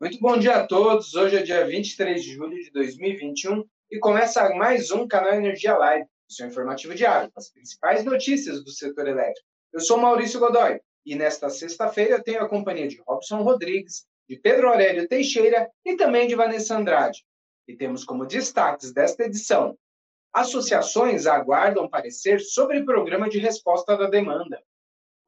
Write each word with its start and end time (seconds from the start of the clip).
Muito 0.00 0.18
bom 0.18 0.38
dia 0.38 0.56
a 0.56 0.66
todos. 0.66 1.14
Hoje 1.14 1.36
é 1.36 1.42
dia 1.42 1.66
23 1.66 2.24
de 2.24 2.32
julho 2.32 2.56
de 2.56 2.70
2021 2.70 3.62
e 3.90 3.98
começa 3.98 4.48
mais 4.54 4.90
um 4.90 5.06
canal 5.06 5.34
Energia 5.34 5.76
Live, 5.76 6.06
seu 6.26 6.46
informativo 6.46 6.94
diário, 6.94 7.30
as 7.36 7.50
principais 7.50 8.02
notícias 8.02 8.64
do 8.64 8.70
setor 8.70 9.06
elétrico. 9.06 9.46
Eu 9.70 9.78
sou 9.78 9.98
Maurício 9.98 10.40
Godoy 10.40 10.80
e 11.04 11.14
nesta 11.14 11.50
sexta-feira 11.50 12.18
tenho 12.18 12.42
a 12.42 12.48
companhia 12.48 12.88
de 12.88 12.98
Robson 13.06 13.42
Rodrigues, 13.42 14.06
de 14.26 14.38
Pedro 14.38 14.70
Aurélio 14.70 15.06
Teixeira 15.06 15.70
e 15.84 15.94
também 15.94 16.26
de 16.26 16.34
Vanessa 16.34 16.78
Andrade. 16.78 17.22
E 17.68 17.76
temos 17.76 18.02
como 18.02 18.24
destaques 18.24 18.94
desta 18.94 19.24
edição: 19.24 19.76
associações 20.32 21.26
aguardam 21.26 21.86
parecer 21.90 22.40
sobre 22.40 22.86
programa 22.86 23.28
de 23.28 23.38
resposta 23.38 23.98
da 23.98 24.08
demanda. 24.08 24.62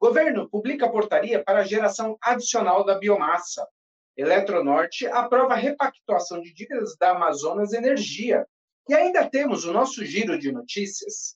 Governo 0.01 0.49
publica 0.49 0.89
portaria 0.89 1.43
para 1.43 1.59
a 1.59 1.63
geração 1.63 2.17
adicional 2.19 2.83
da 2.83 2.97
biomassa. 2.97 3.67
Eletronorte 4.15 5.07
aprova 5.07 5.53
a 5.53 5.57
repactuação 5.57 6.39
de 6.39 6.53
dívidas 6.53 6.95
da 6.97 7.11
Amazonas 7.11 7.73
Energia. 7.73 8.45
E 8.87 8.93
ainda 8.93 9.27
temos 9.27 9.65
o 9.65 9.73
nosso 9.73 10.05
giro 10.05 10.37
de 10.37 10.51
notícias. 10.51 11.35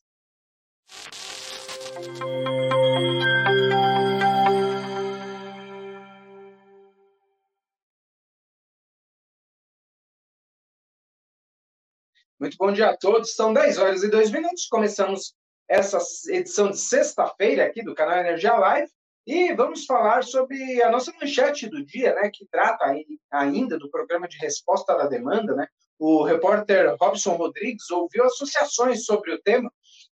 Muito 12.40 12.56
bom 12.58 12.72
dia 12.72 12.90
a 12.92 12.98
todos. 12.98 13.34
São 13.34 13.52
10 13.52 13.80
horas 13.80 14.04
e 14.04 14.10
2 14.12 14.30
minutos. 14.30 14.68
Começamos 14.68 15.34
essa 15.68 15.98
edição 16.28 16.70
de 16.70 16.78
sexta-feira 16.78 17.66
aqui 17.66 17.82
do 17.82 17.96
canal 17.96 18.20
Energia 18.20 18.54
Live. 18.54 18.92
E 19.28 19.54
vamos 19.54 19.84
falar 19.84 20.24
sobre 20.24 20.82
a 20.82 20.90
nossa 20.90 21.12
manchete 21.20 21.68
do 21.68 21.86
dia, 21.86 22.16
né, 22.16 22.32
que 22.34 22.48
trata 22.48 22.86
ainda 23.30 23.78
do 23.78 23.92
programa 23.92 24.26
de 24.26 24.38
resposta 24.38 24.94
à 24.94 25.06
demanda, 25.06 25.54
né? 25.54 25.68
O 26.00 26.24
repórter 26.24 26.96
Robson 26.98 27.34
Rodrigues 27.34 27.92
ouviu 27.92 28.24
associações 28.24 29.04
sobre 29.04 29.34
o 29.34 29.42
tema 29.42 29.70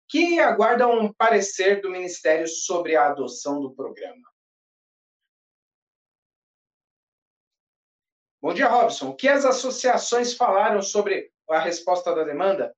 que 0.09 0.41
aguardam 0.41 0.99
um 0.99 1.13
parecer 1.13 1.81
do 1.81 1.89
Ministério 1.89 2.45
sobre 2.45 2.97
a 2.97 3.07
adoção 3.07 3.61
do 3.61 3.73
programa. 3.73 4.29
Bom 8.41 8.53
dia, 8.53 8.67
Robson. 8.67 9.11
O 9.11 9.15
que 9.15 9.29
as 9.29 9.45
associações 9.45 10.33
falaram 10.33 10.81
sobre 10.81 11.31
a 11.49 11.59
resposta 11.59 12.13
da 12.13 12.25
demanda? 12.25 12.75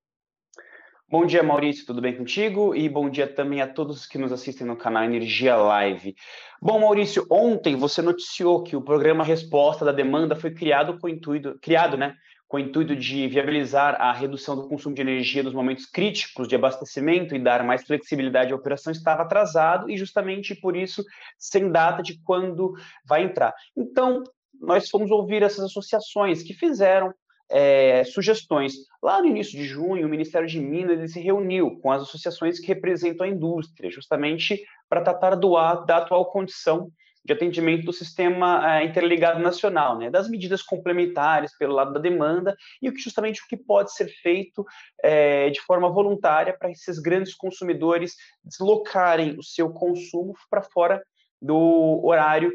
Bom 1.09 1.25
dia, 1.25 1.41
Maurício, 1.41 1.85
tudo 1.85 2.01
bem 2.01 2.17
contigo? 2.17 2.75
E 2.75 2.89
bom 2.89 3.09
dia 3.09 3.25
também 3.25 3.61
a 3.61 3.67
todos 3.67 4.05
que 4.05 4.17
nos 4.17 4.29
assistem 4.29 4.67
no 4.67 4.75
canal 4.75 5.05
Energia 5.05 5.55
Live. 5.55 6.13
Bom, 6.61 6.81
Maurício, 6.81 7.25
ontem 7.31 7.77
você 7.77 8.01
noticiou 8.01 8.61
que 8.61 8.75
o 8.75 8.81
programa 8.81 9.23
Resposta 9.23 9.85
da 9.85 9.93
Demanda 9.93 10.35
foi 10.35 10.53
criado 10.53 10.99
com 10.99 11.07
o 11.07 11.09
intuito, 11.09 11.57
criado, 11.61 11.95
né, 11.95 12.13
com 12.45 12.57
o 12.57 12.59
intuito 12.59 12.93
de 12.93 13.25
viabilizar 13.25 13.95
a 14.01 14.11
redução 14.11 14.57
do 14.57 14.67
consumo 14.67 14.93
de 14.93 15.01
energia 15.01 15.41
nos 15.41 15.53
momentos 15.53 15.85
críticos 15.85 16.45
de 16.45 16.55
abastecimento 16.55 17.33
e 17.33 17.39
dar 17.39 17.63
mais 17.63 17.85
flexibilidade 17.85 18.51
à 18.51 18.55
operação, 18.57 18.91
estava 18.91 19.21
atrasado 19.21 19.89
e 19.89 19.95
justamente 19.95 20.53
por 20.55 20.75
isso 20.75 21.05
sem 21.37 21.71
data 21.71 22.03
de 22.03 22.21
quando 22.21 22.73
vai 23.05 23.23
entrar. 23.23 23.53
Então, 23.77 24.25
nós 24.59 24.89
fomos 24.89 25.09
ouvir 25.09 25.41
essas 25.41 25.63
associações 25.63 26.43
que 26.43 26.53
fizeram 26.53 27.13
é, 27.49 28.03
sugestões. 28.03 28.73
Lá 29.01 29.21
no 29.21 29.27
início 29.27 29.57
de 29.57 29.65
junho, 29.65 30.05
o 30.05 30.09
Ministério 30.09 30.47
de 30.47 30.59
Minas 30.59 31.11
se 31.11 31.19
reuniu 31.19 31.79
com 31.79 31.91
as 31.91 32.01
associações 32.01 32.59
que 32.59 32.67
representam 32.67 33.25
a 33.25 33.29
indústria, 33.29 33.89
justamente 33.89 34.63
para 34.89 35.01
tratar 35.01 35.35
do, 35.35 35.53
da 35.85 35.97
atual 35.97 36.25
condição 36.31 36.91
de 37.27 37.33
atendimento 37.33 37.85
do 37.85 37.91
sistema 37.91 38.79
é, 38.79 38.85
interligado 38.85 39.41
nacional, 39.41 39.97
né, 39.97 40.09
das 40.09 40.29
medidas 40.29 40.61
complementares 40.61 41.55
pelo 41.57 41.73
lado 41.73 41.93
da 41.93 41.99
demanda 41.99 42.55
e 42.81 42.87
o 42.87 42.93
que 42.93 43.01
justamente 43.01 43.41
o 43.41 43.47
que 43.49 43.57
pode 43.57 43.93
ser 43.93 44.07
feito 44.07 44.65
é, 45.03 45.49
de 45.49 45.59
forma 45.59 45.89
voluntária 45.89 46.55
para 46.57 46.71
esses 46.71 46.99
grandes 46.99 47.35
consumidores 47.35 48.15
deslocarem 48.41 49.37
o 49.37 49.43
seu 49.43 49.69
consumo 49.69 50.33
para 50.49 50.63
fora 50.63 51.03
do 51.41 52.01
horário 52.05 52.53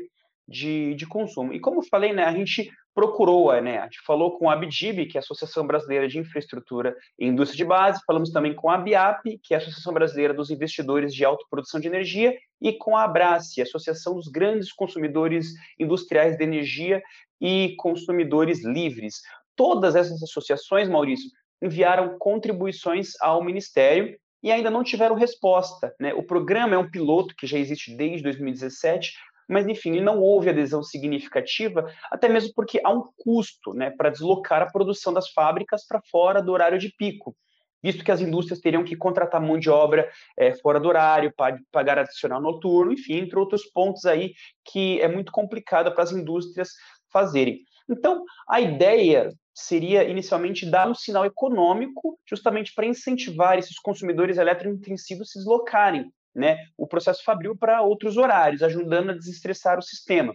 de, 0.49 0.95
de 0.95 1.07
consumo. 1.07 1.53
E 1.53 1.61
como 1.61 1.81
eu 1.81 1.87
falei, 1.89 2.15
né, 2.15 2.25
a 2.25 2.33
gente 2.33 2.71
procurou, 2.95 3.51
a 3.51 3.61
gente 3.61 4.01
falou 4.05 4.39
com 4.39 4.51
a 4.51 4.55
ABDIB, 4.55 5.07
que 5.07 5.17
é 5.17 5.21
a 5.21 5.23
Associação 5.23 5.67
Brasileira 5.67 6.07
de 6.07 6.19
Infraestrutura 6.19 6.95
e 7.19 7.27
Indústria 7.27 7.57
de 7.57 7.65
Base, 7.65 8.03
falamos 8.07 8.31
também 8.31 8.55
com 8.55 8.71
a 8.71 8.75
ABIAP, 8.75 9.39
que 9.43 9.55
é 9.55 9.57
a 9.57 9.61
Associação 9.61 9.93
Brasileira 9.93 10.35
dos 10.35 10.51
Investidores 10.51 11.15
de 11.15 11.25
Autoprodução 11.25 11.81
de 11.81 11.89
Energia, 11.89 12.37
e 12.61 12.73
com 12.73 12.97
a 12.97 13.05
Abrace, 13.05 13.61
a 13.61 13.65
Associação 13.65 14.15
dos 14.15 14.29
Grandes 14.29 14.73
Consumidores 14.73 15.53
Industriais 15.79 16.37
de 16.37 16.45
Energia 16.45 17.03
e 17.41 17.75
Consumidores 17.77 18.65
Livres. 18.65 19.23
Todas 19.57 19.97
essas 19.97 20.23
associações, 20.23 20.89
Maurício, 20.89 21.31
enviaram 21.63 22.17
contribuições 22.19 23.13
ao 23.21 23.43
Ministério 23.43 24.17
e 24.43 24.51
ainda 24.51 24.71
não 24.71 24.83
tiveram 24.83 25.15
resposta. 25.15 25.95
Né? 25.99 26.13
O 26.15 26.23
programa 26.23 26.75
é 26.75 26.79
um 26.79 26.91
piloto 26.91 27.35
que 27.37 27.47
já 27.47 27.59
existe 27.59 27.97
desde 27.97 28.23
2017, 28.23 29.13
mas 29.49 29.67
enfim, 29.67 30.01
não 30.01 30.21
houve 30.21 30.51
adesão 30.51 30.83
significativa, 30.83 31.91
até 32.11 32.29
mesmo 32.29 32.53
porque 32.55 32.81
há 32.85 32.91
um 32.91 33.09
custo 33.17 33.73
né, 33.75 33.91
para 33.91 34.11
deslocar 34.11 34.63
a 34.63 34.71
produção 34.71 35.13
das 35.13 35.31
fábricas 35.31 35.87
para 35.87 36.01
fora 36.11 36.43
do 36.43 36.53
horário 36.53 36.79
de 36.79 36.91
pico, 36.97 37.37
visto 37.83 38.05
que 38.05 38.13
as 38.13 38.21
indústrias 38.21 38.61
teriam 38.61 38.85
que 38.85 38.97
contratar 38.97 39.41
mão 39.41 39.59
de 39.59 39.69
obra 39.69 40.09
é, 40.39 40.55
fora 40.57 40.79
do 40.79 40.89
horário, 40.89 41.33
pagar 41.71 41.99
adicional 41.99 42.41
noturno, 42.41 42.93
enfim, 42.93 43.15
entre 43.15 43.39
outros 43.39 43.65
pontos 43.65 44.05
aí 44.05 44.35
que 44.65 45.01
é 45.01 45.09
muito 45.09 45.33
complicado 45.33 45.93
para 45.93 46.05
as 46.05 46.13
indústrias 46.13 46.71
fazerem. 47.13 47.61
Então, 47.91 48.25
a 48.49 48.61
ideia 48.61 49.33
seria 49.55 50.05
inicialmente 50.05 50.65
dar 50.71 50.89
um 50.89 50.95
sinal 50.95 51.27
econômico, 51.27 52.19
justamente 52.27 52.73
para 52.75 52.87
incentivar 52.87 53.59
esses 53.59 53.79
consumidores 53.79 54.39
eletrointensivos 54.39 55.31
se 55.31 55.39
deslocarem 55.39 56.11
né, 56.35 56.57
o 56.77 56.87
processo 56.87 57.23
fabril 57.25 57.57
para 57.57 57.83
outros 57.83 58.17
horários, 58.17 58.63
ajudando 58.63 59.11
a 59.11 59.15
desestressar 59.15 59.79
o 59.79 59.83
sistema. 59.83 60.35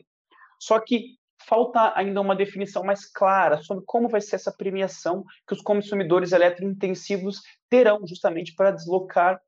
Só 0.59 0.79
que 0.79 1.17
falta 1.47 1.93
ainda 1.95 2.19
uma 2.19 2.35
definição 2.35 2.83
mais 2.83 3.05
clara 3.05 3.57
sobre 3.61 3.83
como 3.85 4.09
vai 4.09 4.21
ser 4.21 4.35
essa 4.35 4.51
premiação 4.51 5.23
que 5.47 5.53
os 5.53 5.61
consumidores 5.61 6.31
eletrointensivos 6.31 7.41
terão 7.69 8.05
justamente 8.05 8.53
para 8.55 8.71
deslocar 8.71 9.39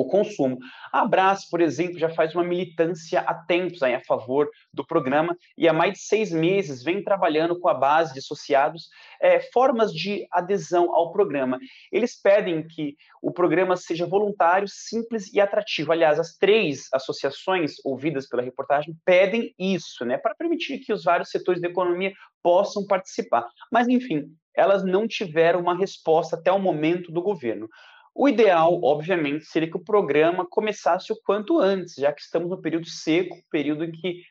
o 0.00 0.06
consumo. 0.06 0.58
A 0.92 1.02
Abras, 1.02 1.48
por 1.48 1.60
exemplo, 1.60 1.98
já 1.98 2.08
faz 2.10 2.34
uma 2.34 2.44
militância 2.44 3.20
há 3.20 3.34
tempos 3.34 3.82
aí 3.82 3.94
a 3.94 4.04
favor 4.04 4.48
do 4.72 4.86
programa 4.86 5.36
e 5.56 5.68
há 5.68 5.72
mais 5.72 5.94
de 5.94 6.00
seis 6.00 6.30
meses 6.30 6.82
vem 6.82 7.02
trabalhando 7.02 7.58
com 7.58 7.68
a 7.68 7.74
base 7.74 8.12
de 8.12 8.18
associados 8.18 8.88
é, 9.20 9.40
formas 9.52 9.92
de 9.92 10.26
adesão 10.30 10.94
ao 10.94 11.12
programa. 11.12 11.58
Eles 11.90 12.20
pedem 12.20 12.66
que 12.66 12.94
o 13.22 13.32
programa 13.32 13.76
seja 13.76 14.06
voluntário, 14.06 14.68
simples 14.68 15.32
e 15.32 15.40
atrativo. 15.40 15.92
Aliás, 15.92 16.18
as 16.18 16.36
três 16.36 16.88
associações 16.92 17.74
ouvidas 17.84 18.28
pela 18.28 18.42
reportagem 18.42 18.94
pedem 19.04 19.54
isso, 19.58 20.04
né, 20.04 20.16
para 20.18 20.34
permitir 20.34 20.78
que 20.78 20.92
os 20.92 21.04
vários 21.04 21.30
setores 21.30 21.60
da 21.60 21.68
economia 21.68 22.12
possam 22.42 22.86
participar. 22.86 23.46
Mas, 23.72 23.88
enfim, 23.88 24.26
elas 24.54 24.84
não 24.84 25.06
tiveram 25.06 25.60
uma 25.60 25.76
resposta 25.76 26.36
até 26.36 26.50
o 26.50 26.58
momento 26.58 27.12
do 27.12 27.22
governo. 27.22 27.68
O 28.20 28.28
ideal, 28.28 28.80
obviamente, 28.82 29.44
seria 29.44 29.70
que 29.70 29.76
o 29.76 29.84
programa 29.84 30.44
começasse 30.44 31.12
o 31.12 31.16
quanto 31.24 31.60
antes, 31.60 31.94
já 31.94 32.12
que 32.12 32.20
estamos 32.20 32.50
no 32.50 32.60
período 32.60 32.88
seco, 32.88 33.36
período 33.48 33.84
em 33.84 33.92
que, 33.92 34.22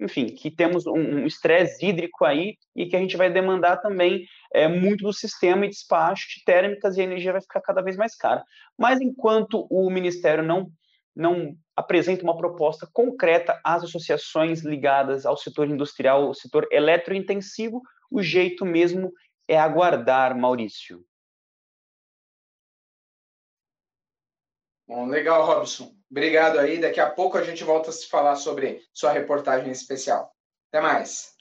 enfim, 0.00 0.24
que 0.28 0.50
temos 0.50 0.86
um 0.86 1.26
estresse 1.26 1.84
hídrico 1.84 2.24
aí 2.24 2.56
e 2.74 2.86
que 2.86 2.96
a 2.96 2.98
gente 2.98 3.18
vai 3.18 3.30
demandar 3.30 3.76
também 3.76 4.24
é, 4.54 4.66
muito 4.66 5.04
do 5.04 5.12
sistema 5.12 5.66
e 5.66 5.68
despacho 5.68 6.30
de 6.30 6.42
térmicas 6.46 6.96
e 6.96 7.02
a 7.02 7.04
energia 7.04 7.32
vai 7.32 7.42
ficar 7.42 7.60
cada 7.60 7.82
vez 7.82 7.94
mais 7.94 8.16
cara. 8.16 8.42
Mas 8.78 9.02
enquanto 9.02 9.66
o 9.70 9.90
Ministério 9.90 10.42
não, 10.42 10.70
não 11.14 11.54
apresenta 11.76 12.22
uma 12.22 12.38
proposta 12.38 12.88
concreta 12.90 13.60
às 13.62 13.84
associações 13.84 14.62
ligadas 14.62 15.26
ao 15.26 15.36
setor 15.36 15.68
industrial, 15.68 16.22
ao 16.22 16.32
setor 16.32 16.66
eletrointensivo, 16.72 17.82
o 18.10 18.22
jeito 18.22 18.64
mesmo 18.64 19.12
é 19.46 19.58
aguardar, 19.58 20.34
Maurício. 20.34 21.04
Bom, 24.90 25.06
legal, 25.06 25.46
Robson. 25.46 25.94
Obrigado 26.10 26.58
aí. 26.58 26.80
Daqui 26.80 26.98
a 26.98 27.08
pouco 27.08 27.38
a 27.38 27.44
gente 27.44 27.62
volta 27.62 27.90
a 27.90 27.92
se 27.92 28.08
falar 28.08 28.34
sobre 28.34 28.82
sua 28.92 29.12
reportagem 29.12 29.70
especial. 29.70 30.34
Até 30.68 30.82
mais. 30.82 31.36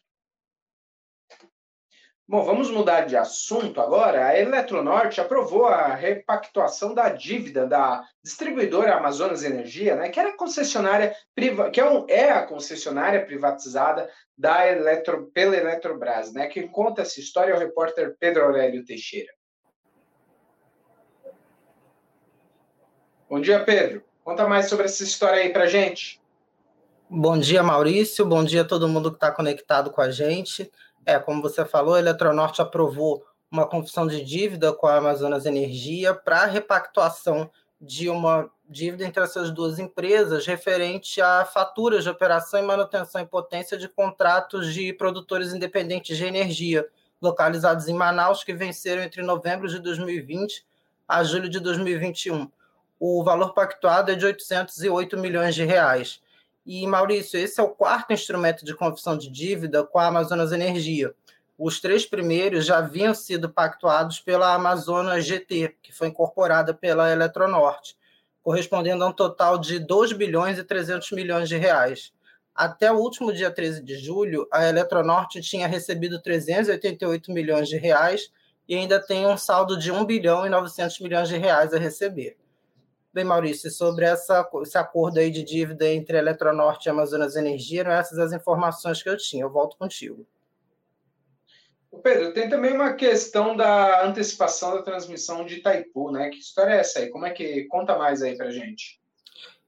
Bom, 2.27 2.43
vamos 2.43 2.69
mudar 2.69 3.07
de 3.07 3.17
assunto 3.17 3.81
agora. 3.81 4.27
A 4.27 4.39
Eletronorte 4.39 5.19
aprovou 5.19 5.65
a 5.65 5.95
repactuação 5.95 6.93
da 6.93 7.09
dívida 7.09 7.65
da 7.65 8.07
distribuidora 8.23 8.93
Amazonas 8.93 9.43
Energia, 9.43 9.95
né, 9.95 10.09
que 10.09 10.19
era 10.19 10.37
concessionária 10.37 11.15
que 11.73 11.81
é, 11.81 11.89
um, 11.89 12.05
é, 12.07 12.29
a 12.29 12.45
concessionária 12.45 13.25
privatizada 13.25 14.07
da 14.37 14.67
Eletro, 14.67 15.31
pela 15.33 15.57
Eletrobras, 15.57 16.31
né? 16.33 16.45
Quem 16.45 16.67
conta 16.67 17.01
essa 17.01 17.19
história 17.19 17.53
é 17.53 17.55
o 17.55 17.59
repórter 17.59 18.15
Pedro 18.19 18.43
Aurélio 18.43 18.85
Teixeira. 18.85 19.38
Bom 23.29 23.39
dia, 23.39 23.63
Pedro. 23.63 24.03
Conta 24.23 24.47
mais 24.47 24.67
sobre 24.67 24.85
essa 24.85 25.03
história 25.03 25.43
aí 25.43 25.53
para 25.53 25.67
gente. 25.67 26.19
Bom 27.07 27.37
dia, 27.37 27.61
Maurício. 27.61 28.25
Bom 28.25 28.43
dia 28.43 28.61
a 28.61 28.65
todo 28.65 28.87
mundo 28.87 29.11
que 29.11 29.17
está 29.17 29.31
conectado 29.31 29.91
com 29.91 30.01
a 30.01 30.09
gente. 30.09 30.71
É, 31.05 31.19
como 31.19 31.39
você 31.39 31.63
falou, 31.63 31.93
a 31.93 31.99
Eletronorte 31.99 32.59
aprovou 32.59 33.23
uma 33.51 33.67
confissão 33.67 34.07
de 34.07 34.23
dívida 34.23 34.73
com 34.73 34.87
a 34.87 34.95
Amazonas 34.95 35.45
Energia 35.45 36.11
para 36.15 36.45
repactuação 36.45 37.51
de 37.79 38.09
uma 38.09 38.49
dívida 38.67 39.05
entre 39.05 39.23
essas 39.23 39.51
duas 39.51 39.77
empresas 39.77 40.47
referente 40.47 41.21
a 41.21 41.45
faturas 41.45 42.03
de 42.03 42.09
operação 42.09 42.59
e 42.59 42.63
manutenção 42.63 43.21
em 43.21 43.27
potência 43.27 43.77
de 43.77 43.87
contratos 43.87 44.73
de 44.73 44.91
produtores 44.91 45.53
independentes 45.53 46.17
de 46.17 46.25
energia 46.25 46.87
localizados 47.21 47.87
em 47.87 47.93
Manaus 47.93 48.43
que 48.43 48.53
venceram 48.53 49.03
entre 49.03 49.21
novembro 49.21 49.67
de 49.67 49.77
2020 49.77 50.65
a 51.07 51.23
julho 51.23 51.47
de 51.47 51.59
2021. 51.59 52.49
O 52.99 53.23
valor 53.23 53.53
pactuado 53.53 54.11
é 54.11 54.15
de 54.15 54.25
808 54.25 55.17
milhões 55.17 55.55
de 55.55 55.63
reais. 55.63 56.21
E, 56.65 56.85
Maurício, 56.85 57.39
esse 57.39 57.57
é 57.57 57.63
o 57.63 57.69
quarto 57.69 58.11
instrumento 58.11 58.65
de 58.65 58.75
confissão 58.75 59.17
de 59.17 59.29
dívida 59.29 59.85
com 59.85 59.97
a 59.97 60.07
Amazonas 60.07 60.51
Energia. 60.51 61.15
Os 61.57 61.79
três 61.79 62.05
primeiros 62.05 62.65
já 62.65 62.79
haviam 62.79 63.13
sido 63.13 63.49
pactuados 63.49 64.19
pela 64.19 64.53
Amazonas 64.53 65.25
GT, 65.25 65.77
que 65.81 65.93
foi 65.93 66.09
incorporada 66.09 66.73
pela 66.73 67.09
Eletronorte, 67.09 67.95
correspondendo 68.43 69.05
a 69.05 69.07
um 69.07 69.13
total 69.13 69.57
de 69.57 69.79
2 69.79 70.11
bilhões 70.11 70.57
e 70.57 70.63
300 70.65 71.11
milhões 71.11 71.47
de 71.47 71.55
reais. 71.55 72.11
Até 72.53 72.91
o 72.91 72.97
último 72.97 73.31
dia 73.31 73.49
13 73.49 73.81
de 73.81 73.97
julho, 73.97 74.45
a 74.51 74.67
Eletronorte 74.67 75.39
tinha 75.39 75.67
recebido 75.67 76.21
388 76.21 77.31
milhões 77.31 77.69
de 77.69 77.77
reais 77.77 78.29
e 78.67 78.75
ainda 78.75 78.99
tem 78.99 79.25
um 79.25 79.37
saldo 79.37 79.79
de 79.79 79.89
1 79.89 80.03
bilhão 80.03 80.45
e 80.45 80.49
900 80.49 80.99
milhões 80.99 81.29
de 81.29 81.37
reais 81.37 81.73
a 81.73 81.79
receber. 81.79 82.35
Bem, 83.11 83.23
Maurício, 83.23 83.71
sobre 83.71 84.05
essa, 84.05 84.47
esse 84.61 84.77
acordo 84.77 85.19
aí 85.19 85.31
de 85.31 85.43
dívida 85.43 85.87
entre 85.87 86.15
a 86.15 86.19
Eletronorte 86.19 86.87
e 86.87 86.89
a 86.89 86.93
Amazonas 86.93 87.35
Energia, 87.35 87.81
eram 87.81 87.91
essas 87.91 88.19
as 88.19 88.31
informações 88.31 89.01
que 89.01 89.09
eu 89.09 89.17
tinha. 89.17 89.43
Eu 89.43 89.49
volto 89.49 89.77
contigo. 89.77 90.27
Pedro, 92.03 92.33
tem 92.33 92.47
também 92.47 92.73
uma 92.73 92.93
questão 92.93 93.57
da 93.57 94.05
antecipação 94.05 94.75
da 94.75 94.83
transmissão 94.83 95.43
de 95.43 95.55
Itaipu, 95.55 96.11
né? 96.11 96.29
Que 96.29 96.37
história 96.37 96.73
é 96.73 96.79
essa 96.79 96.99
aí? 96.99 97.09
Como 97.09 97.25
é 97.25 97.31
que 97.31 97.65
conta 97.65 97.97
mais 97.97 98.21
aí 98.21 98.37
para 98.37 98.51
gente? 98.51 99.01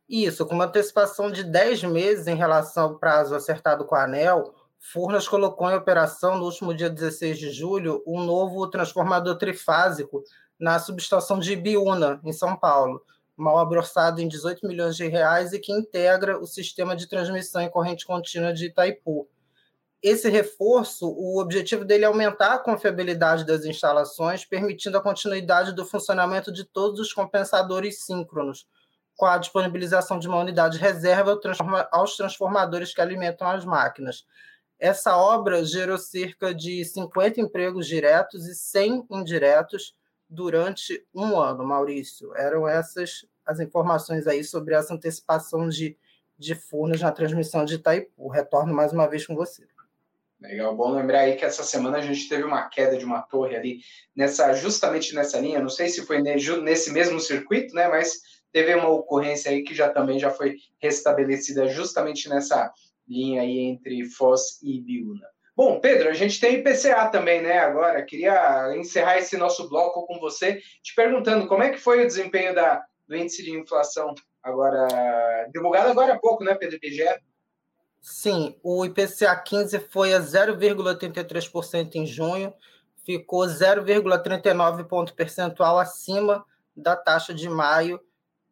Isso, 0.08 0.46
com 0.46 0.54
uma 0.54 0.66
antecipação 0.66 1.32
de 1.32 1.44
10 1.44 1.84
meses 1.84 2.28
em 2.28 2.36
relação 2.36 2.84
ao 2.84 3.00
prazo 3.00 3.34
acertado 3.34 3.86
com 3.86 3.96
a 3.96 4.04
ANEL, 4.04 4.54
Furnas 4.78 5.28
colocou 5.28 5.70
em 5.70 5.76
operação 5.76 6.38
no 6.38 6.46
último 6.46 6.74
dia 6.74 6.90
16 6.90 7.40
de 7.40 7.50
julho 7.52 8.04
um 8.06 8.22
novo 8.22 8.68
transformador 8.70 9.38
trifásico 9.38 10.24
na 10.60 10.80
subestação 10.80 11.40
de 11.40 11.54
Ibiúna, 11.54 12.20
em 12.24 12.34
São 12.34 12.56
Paulo, 12.56 13.04
mal 13.42 13.58
aborçado 13.58 14.22
em 14.22 14.28
18 14.28 14.68
milhões 14.68 14.96
de 14.96 15.08
reais 15.08 15.52
e 15.52 15.60
que 15.60 15.74
integra 15.74 16.40
o 16.40 16.46
sistema 16.46 16.96
de 16.96 17.08
transmissão 17.08 17.62
em 17.62 17.70
corrente 17.70 18.06
contínua 18.06 18.54
de 18.54 18.68
Itaipu. 18.68 19.28
Esse 20.02 20.30
reforço, 20.30 21.08
o 21.08 21.40
objetivo 21.40 21.84
dele 21.84 22.06
é 22.06 22.08
aumentar 22.08 22.54
a 22.54 22.60
confiabilidade 22.60 23.46
das 23.46 23.66
instalações, 23.66 24.46
permitindo 24.46 24.98
a 24.98 25.02
continuidade 25.02 25.74
do 25.74 25.86
funcionamento 25.86 26.52
de 26.52 26.64
todos 26.64 27.00
os 27.00 27.14
compensadores 27.14 28.04
síncronos, 28.04 28.68
com 29.16 29.26
a 29.26 29.38
disponibilização 29.38 30.18
de 30.18 30.28
uma 30.28 30.40
unidade 30.40 30.78
reserva 30.78 31.40
aos 31.92 32.16
transformadores 32.16 32.94
que 32.94 33.02
alimentam 33.02 33.48
as 33.48 33.66
máquinas. 33.66 34.26
Essa 34.80 35.16
obra 35.16 35.64
gerou 35.64 35.98
cerca 36.00 36.54
de 36.54 36.84
50 36.84 37.40
empregos 37.40 37.86
diretos 37.86 38.48
e 38.48 38.56
100 38.56 39.06
indiretos 39.12 39.96
durante 40.32 41.06
um 41.14 41.38
ano, 41.38 41.66
Maurício. 41.66 42.34
Eram 42.38 42.66
essas 42.66 43.28
as 43.46 43.60
informações 43.60 44.28
aí 44.28 44.44
sobre 44.44 44.74
essa 44.74 44.94
antecipação 44.94 45.68
de, 45.68 45.98
de 46.38 46.56
Furnas 46.56 47.02
na 47.02 47.12
transmissão 47.12 47.66
de 47.66 47.76
Itaipu. 47.76 48.30
Retorno 48.30 48.74
mais 48.74 48.94
uma 48.94 49.08
vez 49.08 49.28
com 49.28 49.36
você. 49.36 49.68
Legal, 50.40 50.76
bom 50.76 50.92
lembrar 50.92 51.20
aí 51.20 51.36
que 51.36 51.46
essa 51.46 51.64
semana 51.64 51.98
a 51.98 52.02
gente 52.02 52.28
teve 52.30 52.44
uma 52.44 52.68
queda 52.70 52.98
de 52.98 53.06
uma 53.06 53.22
torre 53.22 53.56
ali, 53.56 53.80
nessa, 54.16 54.54
justamente 54.54 55.14
nessa 55.14 55.40
linha, 55.40 55.60
não 55.60 55.70
sei 55.70 55.88
se 55.88 56.04
foi 56.04 56.20
nesse 56.20 56.92
mesmo 56.92 57.20
circuito, 57.20 57.76
né, 57.76 57.88
mas 57.88 58.22
teve 58.52 58.74
uma 58.74 58.90
ocorrência 58.90 59.52
aí 59.52 59.62
que 59.62 59.76
já 59.76 59.90
também 59.90 60.18
já 60.18 60.32
foi 60.32 60.56
restabelecida 60.80 61.68
justamente 61.68 62.28
nessa 62.28 62.74
linha 63.08 63.44
aí 63.44 63.60
entre 63.60 64.04
Foz 64.06 64.60
e 64.64 64.78
Ibiúna. 64.78 65.28
Bom, 65.56 65.80
Pedro, 65.80 66.10
a 66.10 66.14
gente 66.14 66.40
tem 66.40 66.60
IPCA 66.60 67.10
também, 67.10 67.42
né? 67.42 67.60
Agora, 67.60 68.02
queria 68.04 68.76
encerrar 68.76 69.18
esse 69.18 69.38
nosso 69.38 69.68
bloco 69.68 70.06
com 70.08 70.20
você, 70.20 70.62
te 70.82 70.96
perguntando 70.96 71.48
como 71.48 71.62
é 71.64 71.70
que 71.70 71.78
foi 71.78 72.04
o 72.04 72.08
desempenho 72.08 72.56
da, 72.56 72.84
do 73.08 73.16
índice 73.16 73.44
de 73.44 73.52
inflação 73.52 74.16
agora, 74.42 74.88
divulgado 75.54 75.90
agora 75.90 76.14
há 76.14 76.20
pouco, 76.20 76.44
né, 76.44 76.56
Pedro 76.56 76.78
IBGE? 76.78 77.20
Sim, 78.02 78.58
o 78.64 78.84
IPCA 78.86 79.36
15 79.36 79.80
foi 79.92 80.14
a 80.14 80.20
0,83% 80.20 81.96
em 81.96 82.06
junho, 82.06 82.54
ficou 83.06 83.42
0,39 83.42 84.88
ponto 84.88 85.14
percentual 85.14 85.78
acima 85.78 86.44
da 86.76 86.96
taxa 86.96 87.34
de 87.34 87.48
maio, 87.48 88.00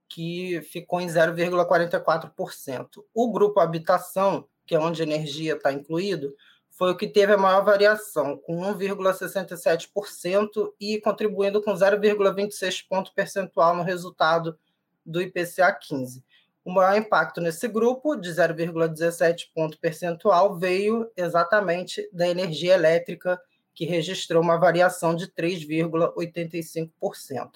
que 0.08 0.62
ficou 0.64 1.00
em 1.02 1.08
0,44%. 1.08 3.04
O 3.14 3.32
grupo 3.32 3.60
habitação, 3.60 4.48
que 4.66 4.76
é 4.76 4.80
onde 4.80 5.02
energia 5.02 5.54
está 5.54 5.72
incluído, 5.72 6.36
foi 6.80 6.90
o 6.92 6.96
que 6.96 7.08
teve 7.10 7.34
a 7.34 7.38
maior 7.38 7.66
variação, 7.66 8.38
com 8.38 8.62
1,67% 8.62 10.74
e 10.80 11.02
contribuindo 11.02 11.62
com 11.62 11.74
0,26 11.74 12.88
ponto 12.88 13.14
percentual 13.14 13.76
no 13.76 13.84
resultado 13.84 14.58
do 15.06 15.22
IPCA 15.22 15.74
15. 15.74 16.24
O 16.64 16.72
maior 16.72 16.98
impacto 16.98 17.42
nesse 17.42 17.68
grupo, 17.68 18.16
de 18.16 18.30
0,17 18.30 19.50
ponto 19.54 19.78
percentual, 19.78 20.58
veio 20.58 21.12
exatamente 21.18 22.10
da 22.14 22.30
energia 22.30 22.76
elétrica, 22.76 23.38
que 23.76 23.84
registrou 23.84 24.42
uma 24.42 24.58
variação 24.58 25.14
de 25.14 25.28
3,85%. 25.28 27.50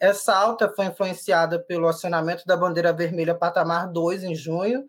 Essa 0.00 0.34
alta 0.34 0.72
foi 0.74 0.86
influenciada 0.86 1.58
pelo 1.58 1.88
acionamento 1.88 2.46
da 2.46 2.56
bandeira 2.56 2.90
vermelha 2.90 3.34
patamar 3.34 3.92
2 3.92 4.24
em 4.24 4.34
junho, 4.34 4.88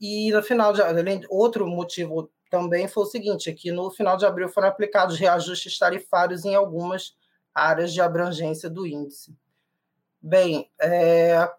e 0.00 0.32
no 0.32 0.42
final 0.42 0.72
de 0.72 0.80
outro 1.28 1.66
motivo 1.66 2.30
também 2.52 2.86
foi 2.86 3.04
o 3.04 3.06
seguinte: 3.06 3.48
é 3.48 3.54
que 3.54 3.72
no 3.72 3.90
final 3.90 4.14
de 4.14 4.26
abril 4.26 4.46
foram 4.46 4.68
aplicados 4.68 5.18
reajustes 5.18 5.78
tarifários 5.78 6.44
em 6.44 6.54
algumas 6.54 7.16
áreas 7.54 7.94
de 7.94 8.00
abrangência 8.02 8.68
do 8.68 8.86
índice. 8.86 9.34
Bem, 10.20 10.70
é, 10.78 11.50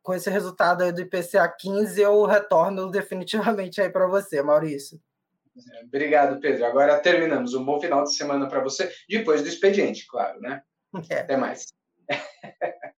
com 0.00 0.14
esse 0.14 0.30
resultado 0.30 0.84
aí 0.84 0.92
do 0.92 1.00
IPCA 1.00 1.48
15, 1.48 2.00
eu 2.00 2.24
retorno 2.24 2.88
definitivamente 2.88 3.80
aí 3.80 3.90
para 3.90 4.06
você, 4.06 4.40
Maurício. 4.40 5.00
Obrigado, 5.84 6.40
Pedro. 6.40 6.64
Agora 6.66 7.00
terminamos. 7.00 7.52
Um 7.54 7.64
bom 7.64 7.80
final 7.80 8.04
de 8.04 8.14
semana 8.14 8.48
para 8.48 8.60
você, 8.60 8.92
depois 9.08 9.42
do 9.42 9.48
expediente, 9.48 10.06
claro, 10.06 10.40
né? 10.40 10.62
É. 11.10 11.18
Até 11.18 11.36
mais. 11.36 11.66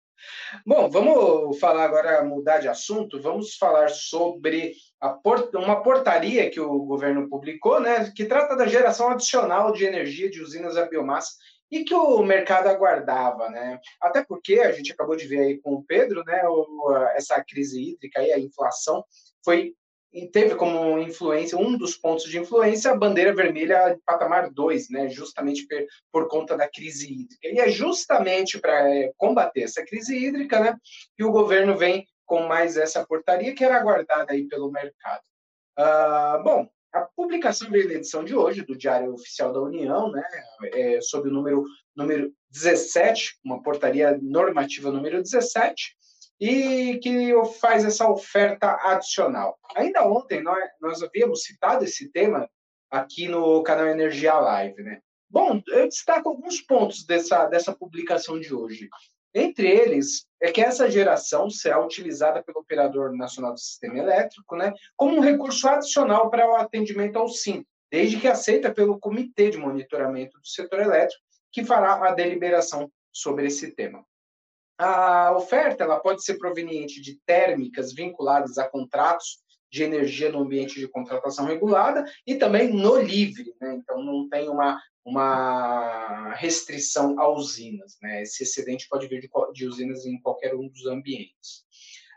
Bom, 0.65 0.89
vamos 0.91 1.59
falar 1.59 1.85
agora, 1.85 2.25
mudar 2.25 2.59
de 2.59 2.69
assunto, 2.69 3.21
vamos 3.21 3.57
falar 3.57 3.89
sobre 3.89 4.75
port 5.23 5.55
uma 5.55 5.83
portaria 5.83 6.51
que 6.51 6.61
o 6.61 6.79
governo 6.81 7.29
publicou, 7.29 7.81
né, 7.81 8.11
que 8.15 8.25
trata 8.25 8.57
da 8.57 8.67
geração 8.67 9.11
adicional 9.11 9.73
de 9.73 9.85
energia 9.85 10.31
de 10.31 10.43
usinas 10.43 10.77
a 10.77 10.87
biomassa 10.87 11.33
e 11.71 11.85
que 11.85 11.95
o 11.95 12.23
mercado 12.23 12.69
aguardava, 12.69 13.51
né? 13.51 13.79
Até 14.01 14.25
porque 14.25 14.61
a 14.61 14.73
gente 14.73 14.91
acabou 14.91 15.15
de 15.15 15.27
ver 15.27 15.41
aí 15.41 15.61
com 15.61 15.75
o 15.75 15.85
Pedro, 15.85 16.25
né, 16.25 16.43
o, 16.47 16.97
essa 17.15 17.43
crise 17.45 17.93
hídrica 17.93 18.23
e 18.23 18.33
a 18.33 18.39
inflação 18.39 19.05
foi 19.45 19.75
e 20.13 20.27
teve 20.27 20.55
como 20.55 20.99
influência, 20.99 21.59
um 21.59 21.77
dos 21.77 21.97
pontos 21.97 22.25
de 22.25 22.39
influência, 22.39 22.91
a 22.91 22.97
bandeira 22.97 23.35
vermelha 23.35 23.99
patamar 24.07 24.51
2, 24.51 24.91
né, 24.91 25.09
justamente 25.09 25.67
por, 25.67 25.87
por 26.11 26.29
conta 26.29 26.57
da 26.57 26.69
crise 26.69 27.13
hídrica. 27.13 27.49
E 27.49 27.59
é 27.59 27.69
justamente 27.69 28.59
para 28.59 28.89
é, 28.89 29.13
combater 29.17 29.63
essa 29.63 29.85
crise 29.85 30.17
hídrica 30.17 30.61
né, 30.61 30.77
que 31.17 31.25
o 31.25 31.31
governo 31.33 31.77
vem 31.77 32.07
com 32.25 32.47
mais 32.47 32.77
essa 32.77 33.05
portaria 33.07 33.55
que 33.55 33.65
era 33.65 33.77
aguardada 33.77 34.33
aí 34.33 34.47
pelo 34.47 34.71
mercado. 34.71 35.23
Uh, 35.79 36.43
bom, 36.43 36.69
a 36.93 37.03
publicação 37.03 37.71
na 37.71 37.79
edição 37.79 38.25
de 38.25 38.35
hoje 38.35 38.63
do 38.63 38.77
Diário 38.77 39.13
Oficial 39.13 39.53
da 39.53 39.61
União, 39.61 40.11
né, 40.11 40.23
é, 40.73 41.01
sob 41.01 41.29
o 41.29 41.33
número, 41.33 41.65
número 41.95 42.33
17, 42.51 43.39
uma 43.45 43.63
portaria 43.63 44.19
normativa 44.23 44.91
número 44.91 45.23
17, 45.23 45.98
e 46.41 46.99
que 46.99 47.33
faz 47.61 47.85
essa 47.85 48.09
oferta 48.09 48.79
adicional. 48.83 49.59
Ainda 49.77 50.07
ontem 50.07 50.43
nós, 50.43 50.63
nós 50.81 51.03
havíamos 51.03 51.43
citado 51.43 51.85
esse 51.85 52.11
tema 52.11 52.49
aqui 52.91 53.29
no 53.29 53.63
canal 53.63 53.87
Energia 53.87 54.35
Live, 54.35 54.83
né? 54.83 55.01
Bom, 55.31 55.61
eu 55.69 55.87
destaco 55.87 56.29
alguns 56.29 56.61
pontos 56.61 57.05
dessa, 57.05 57.47
dessa 57.47 57.75
publicação 57.75 58.41
de 58.41 58.55
hoje. 58.55 58.89
Entre 59.35 59.69
eles, 59.69 60.27
é 60.41 60.51
que 60.51 60.61
essa 60.61 60.91
geração 60.91 61.51
será 61.51 61.85
utilizada 61.85 62.43
pelo 62.43 62.61
Operador 62.61 63.15
Nacional 63.15 63.53
do 63.53 63.61
Sistema 63.61 63.99
Elétrico 63.99 64.57
né, 64.57 64.73
como 64.97 65.17
um 65.17 65.21
recurso 65.21 65.69
adicional 65.69 66.31
para 66.31 66.49
o 66.51 66.57
atendimento 66.57 67.19
ao 67.19 67.29
SIM, 67.29 67.63
desde 67.91 68.19
que 68.19 68.27
aceita 68.27 68.73
pelo 68.73 68.99
Comitê 68.99 69.51
de 69.51 69.59
Monitoramento 69.59 70.39
do 70.39 70.47
Setor 70.47 70.81
Elétrico, 70.81 71.23
que 71.53 71.63
fará 71.63 72.09
a 72.09 72.15
deliberação 72.15 72.91
sobre 73.13 73.47
esse 73.47 73.73
tema. 73.73 74.03
A 74.79 75.33
oferta 75.37 75.83
ela 75.83 75.99
pode 75.99 76.25
ser 76.25 76.39
proveniente 76.39 77.01
de 77.01 77.19
térmicas 77.27 77.93
vinculadas 77.93 78.59
a 78.59 78.69
contratos 78.69 79.43
de 79.71 79.83
energia 79.83 80.31
no 80.31 80.41
ambiente 80.41 80.79
de 80.79 80.89
contratação 80.89 81.45
regulada 81.45 82.05
e 82.27 82.37
também 82.37 82.73
no 82.73 82.97
livre, 82.97 83.53
né? 83.61 83.75
Então 83.75 84.03
não 84.03 84.29
tem 84.29 84.49
uma, 84.49 84.81
uma 85.05 86.33
restrição 86.35 87.19
a 87.21 87.29
usinas, 87.29 87.99
né? 88.01 88.23
Esse 88.23 88.45
excedente 88.45 88.87
pode 88.89 89.09
vir 89.09 89.21
de, 89.21 89.29
de 89.53 89.67
usinas 89.67 90.07
em 90.07 90.21
qualquer 90.21 90.55
um 90.55 90.69
dos 90.69 90.87
ambientes. 90.87 91.67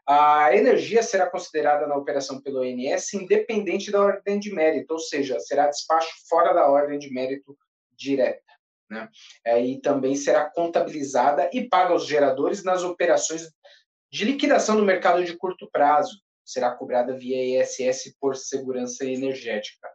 A 0.07 0.55
energia 0.55 1.03
será 1.03 1.29
considerada 1.29 1.87
na 1.87 1.95
operação 1.95 2.41
pelo 2.41 2.61
ONS 2.61 3.13
independente 3.13 3.91
da 3.91 4.01
ordem 4.01 4.39
de 4.39 4.53
mérito, 4.53 4.93
ou 4.93 4.99
seja, 4.99 5.39
será 5.39 5.67
despacho 5.67 6.11
fora 6.27 6.53
da 6.53 6.69
ordem 6.69 6.99
de 6.99 7.11
mérito 7.13 7.57
direta. 7.95 8.50
Né? 8.91 9.07
É, 9.45 9.65
e 9.65 9.79
também 9.79 10.15
será 10.15 10.49
contabilizada 10.49 11.49
e 11.53 11.67
paga 11.67 11.93
aos 11.93 12.05
geradores 12.05 12.61
nas 12.61 12.83
operações 12.83 13.49
de 14.11 14.25
liquidação 14.25 14.75
do 14.75 14.83
mercado 14.83 15.23
de 15.23 15.37
curto 15.37 15.69
prazo. 15.71 16.19
Será 16.43 16.71
cobrada 16.71 17.17
via 17.17 17.61
ISS 17.61 18.13
por 18.19 18.35
segurança 18.35 19.05
energética. 19.05 19.87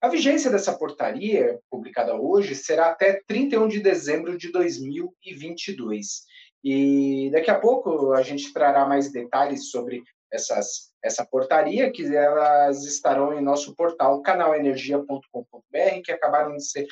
A 0.00 0.08
vigência 0.08 0.50
dessa 0.50 0.76
portaria, 0.76 1.60
publicada 1.70 2.20
hoje, 2.20 2.56
será 2.56 2.88
até 2.88 3.22
31 3.28 3.68
de 3.68 3.80
dezembro 3.80 4.36
de 4.36 4.50
2022. 4.50 6.24
E 6.64 7.30
daqui 7.32 7.50
a 7.50 7.58
pouco 7.58 8.12
a 8.12 8.22
gente 8.22 8.52
trará 8.52 8.84
mais 8.86 9.12
detalhes 9.12 9.70
sobre 9.70 10.02
essas, 10.32 10.90
essa 11.00 11.24
portaria, 11.24 11.92
que 11.92 12.04
elas 12.14 12.84
estarão 12.84 13.32
em 13.32 13.40
nosso 13.40 13.74
portal 13.76 14.20
canalenergia.com.br, 14.20 16.02
que 16.04 16.10
acabaram 16.10 16.56
de 16.56 16.68
ser 16.68 16.86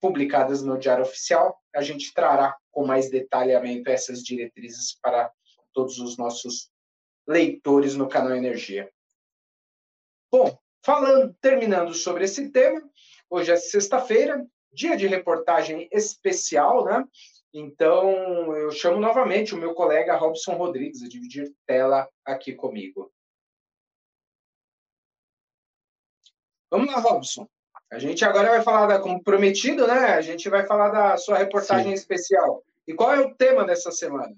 publicadas 0.00 0.62
no 0.62 0.78
Diário 0.78 1.04
Oficial. 1.04 1.60
A 1.74 1.82
gente 1.82 2.12
trará 2.14 2.56
com 2.70 2.86
mais 2.86 3.10
detalhamento 3.10 3.90
essas 3.90 4.22
diretrizes 4.22 4.98
para 5.00 5.30
todos 5.72 5.98
os 5.98 6.16
nossos 6.16 6.70
leitores 7.26 7.94
no 7.94 8.08
canal 8.08 8.34
Energia. 8.34 8.90
Bom, 10.32 10.58
falando, 10.84 11.34
terminando 11.40 11.94
sobre 11.94 12.24
esse 12.24 12.50
tema, 12.50 12.82
hoje 13.28 13.52
é 13.52 13.56
sexta-feira, 13.56 14.46
dia 14.72 14.96
de 14.96 15.06
reportagem 15.06 15.88
especial, 15.92 16.84
né? 16.84 17.04
Então, 17.52 18.54
eu 18.56 18.70
chamo 18.70 19.00
novamente 19.00 19.54
o 19.54 19.58
meu 19.58 19.74
colega 19.74 20.16
Robson 20.16 20.54
Rodrigues 20.54 21.02
a 21.02 21.08
dividir 21.08 21.52
tela 21.66 22.08
aqui 22.24 22.54
comigo. 22.54 23.12
Vamos 26.70 26.86
lá, 26.86 27.00
Robson. 27.00 27.48
A 27.90 27.98
gente 27.98 28.24
agora 28.24 28.50
vai 28.50 28.62
falar, 28.62 28.86
da, 28.86 28.98
como 29.00 29.22
prometido, 29.22 29.86
né? 29.86 30.14
A 30.14 30.20
gente 30.20 30.48
vai 30.48 30.64
falar 30.64 30.90
da 30.90 31.16
sua 31.16 31.38
reportagem 31.38 31.88
Sim. 31.88 31.94
especial. 31.94 32.62
E 32.86 32.94
qual 32.94 33.12
é 33.12 33.20
o 33.20 33.34
tema 33.34 33.64
dessa 33.64 33.90
semana? 33.90 34.32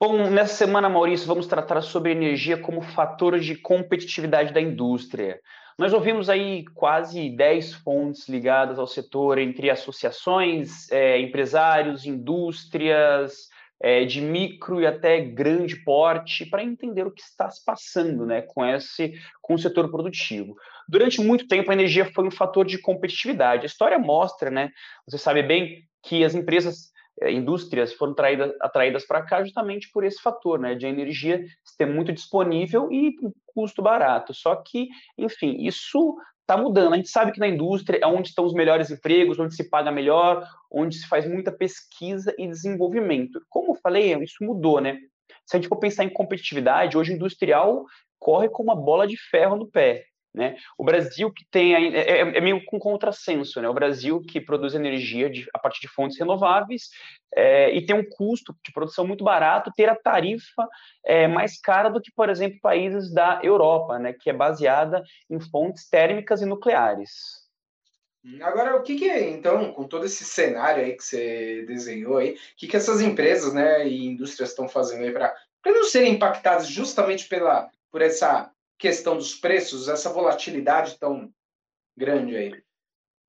Bom, 0.00 0.30
nessa 0.30 0.54
semana, 0.54 0.88
Maurício, 0.88 1.26
vamos 1.26 1.46
tratar 1.46 1.80
sobre 1.82 2.10
energia 2.10 2.56
como 2.56 2.80
fator 2.80 3.38
de 3.38 3.54
competitividade 3.54 4.52
da 4.52 4.60
indústria. 4.60 5.40
Nós 5.78 5.92
ouvimos 5.92 6.28
aí 6.28 6.64
quase 6.74 7.30
10 7.30 7.74
fontes 7.74 8.28
ligadas 8.28 8.78
ao 8.78 8.86
setor, 8.86 9.38
entre 9.38 9.70
associações, 9.70 10.90
é, 10.90 11.20
empresários, 11.20 12.04
indústrias, 12.04 13.48
é, 13.82 14.04
de 14.04 14.20
micro 14.20 14.80
e 14.80 14.86
até 14.86 15.20
grande 15.20 15.74
porte, 15.76 16.46
para 16.46 16.62
entender 16.62 17.04
o 17.04 17.10
que 17.10 17.20
está 17.20 17.50
se 17.50 17.64
passando 17.64 18.24
né, 18.24 18.42
com, 18.42 18.64
esse, 18.64 19.12
com 19.40 19.54
o 19.54 19.58
setor 19.58 19.90
produtivo. 19.90 20.54
Durante 20.88 21.20
muito 21.20 21.48
tempo, 21.48 21.68
a 21.70 21.74
energia 21.74 22.04
foi 22.04 22.24
um 22.24 22.30
fator 22.30 22.64
de 22.64 22.78
competitividade. 22.78 23.64
A 23.64 23.66
história 23.66 23.98
mostra, 23.98 24.50
né, 24.50 24.70
você 25.04 25.18
sabe 25.18 25.42
bem, 25.42 25.82
que 26.00 26.24
as 26.24 26.32
empresas 26.32 26.92
é, 27.20 27.32
indústrias 27.32 27.92
foram 27.92 28.14
traídas, 28.14 28.52
atraídas 28.60 29.04
para 29.04 29.22
cá 29.22 29.42
justamente 29.42 29.90
por 29.92 30.04
esse 30.04 30.22
fator, 30.22 30.60
né, 30.60 30.76
de 30.76 30.86
energia 30.86 31.44
ter 31.76 31.86
muito 31.86 32.12
disponível 32.12 32.88
e 32.92 33.16
um 33.20 33.32
custo 33.46 33.82
barato. 33.82 34.32
Só 34.32 34.54
que, 34.54 34.88
enfim, 35.18 35.56
isso 35.66 36.16
está 36.42 36.56
mudando. 36.56 36.92
A 36.92 36.96
gente 36.96 37.08
sabe 37.08 37.32
que 37.32 37.40
na 37.40 37.48
indústria 37.48 37.98
é 38.02 38.06
onde 38.06 38.28
estão 38.28 38.44
os 38.44 38.52
melhores 38.52 38.90
empregos, 38.90 39.38
onde 39.38 39.54
se 39.54 39.68
paga 39.68 39.90
melhor, 39.90 40.46
onde 40.70 40.96
se 40.96 41.08
faz 41.08 41.26
muita 41.26 41.50
pesquisa 41.50 42.34
e 42.38 42.46
desenvolvimento. 42.46 43.40
Como 43.48 43.72
eu 43.72 43.80
falei, 43.80 44.14
isso 44.22 44.44
mudou, 44.44 44.80
né? 44.80 44.98
Se 45.46 45.56
a 45.56 45.58
gente 45.58 45.68
for 45.68 45.76
pensar 45.76 46.04
em 46.04 46.12
competitividade, 46.12 46.96
hoje 46.96 47.12
o 47.12 47.14
industrial 47.14 47.84
corre 48.18 48.48
com 48.48 48.62
uma 48.62 48.76
bola 48.76 49.06
de 49.06 49.16
ferro 49.16 49.56
no 49.56 49.66
pé. 49.66 50.04
Né? 50.34 50.56
O 50.78 50.84
Brasil 50.84 51.30
que 51.30 51.44
tem 51.50 51.74
é, 51.74 51.98
é, 51.98 52.20
é, 52.20 52.40
meio 52.40 52.64
com 52.64 52.78
contrassenso, 52.78 53.60
né? 53.60 53.68
O 53.68 53.74
Brasil 53.74 54.22
que 54.22 54.40
produz 54.40 54.74
energia 54.74 55.28
de, 55.28 55.46
a 55.52 55.58
partir 55.58 55.82
de 55.82 55.88
fontes 55.88 56.18
renováveis 56.18 56.88
é, 57.34 57.70
e 57.74 57.84
tem 57.84 57.94
um 57.94 58.08
custo 58.08 58.56
de 58.64 58.72
produção 58.72 59.06
muito 59.06 59.22
barato, 59.22 59.72
ter 59.76 59.90
a 59.90 59.94
tarifa 59.94 60.66
é, 61.04 61.28
mais 61.28 61.60
cara 61.60 61.90
do 61.90 62.00
que, 62.00 62.10
por 62.10 62.30
exemplo, 62.30 62.58
países 62.62 63.12
da 63.12 63.40
Europa, 63.42 63.98
né? 63.98 64.14
Que 64.14 64.30
é 64.30 64.32
baseada 64.32 65.02
em 65.28 65.38
fontes 65.38 65.86
térmicas 65.86 66.40
e 66.40 66.46
nucleares. 66.46 67.42
Agora, 68.40 68.76
o 68.76 68.82
que, 68.82 68.96
que 68.96 69.10
é, 69.10 69.28
então, 69.28 69.72
com 69.72 69.84
todo 69.84 70.06
esse 70.06 70.24
cenário 70.24 70.82
aí 70.82 70.92
que 70.92 71.04
você 71.04 71.64
desenhou 71.66 72.18
aí, 72.18 72.34
o 72.34 72.36
que, 72.56 72.68
que 72.68 72.76
essas 72.76 73.00
empresas, 73.00 73.52
né, 73.52 73.86
e 73.86 74.06
indústrias 74.06 74.50
estão 74.50 74.68
fazendo 74.68 75.02
aí 75.02 75.10
para 75.12 75.34
não 75.66 75.84
serem 75.84 76.14
impactadas 76.14 76.68
justamente 76.68 77.28
pela 77.28 77.68
por 77.90 78.00
essa 78.00 78.50
questão 78.82 79.16
dos 79.16 79.36
preços, 79.36 79.88
essa 79.88 80.12
volatilidade 80.12 80.98
tão 80.98 81.30
grande 81.96 82.36
aí? 82.36 82.52